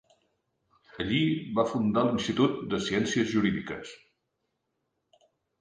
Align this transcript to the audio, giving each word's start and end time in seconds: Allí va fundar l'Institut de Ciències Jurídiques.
Allí 1.03 1.19
va 1.59 1.65
fundar 1.73 2.05
l'Institut 2.07 2.57
de 2.73 2.81
Ciències 2.89 3.29
Jurídiques. 3.35 3.93